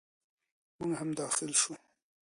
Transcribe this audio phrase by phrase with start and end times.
[0.77, 1.75] موږ هم داخل شوو.